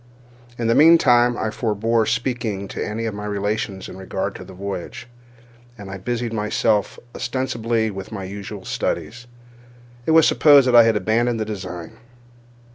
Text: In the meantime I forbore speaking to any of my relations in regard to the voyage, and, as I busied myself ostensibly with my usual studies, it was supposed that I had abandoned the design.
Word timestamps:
In 0.57 0.65
the 0.65 0.73
meantime 0.73 1.37
I 1.37 1.51
forbore 1.51 2.07
speaking 2.07 2.67
to 2.69 2.83
any 2.83 3.05
of 3.05 3.13
my 3.13 3.25
relations 3.27 3.87
in 3.87 3.97
regard 3.97 4.33
to 4.33 4.43
the 4.43 4.51
voyage, 4.55 5.05
and, 5.77 5.91
as 5.91 5.93
I 5.93 5.97
busied 5.99 6.33
myself 6.33 6.97
ostensibly 7.13 7.91
with 7.91 8.11
my 8.11 8.23
usual 8.23 8.65
studies, 8.65 9.27
it 10.07 10.11
was 10.17 10.27
supposed 10.27 10.65
that 10.67 10.75
I 10.75 10.85
had 10.85 10.95
abandoned 10.95 11.39
the 11.39 11.45
design. 11.45 11.97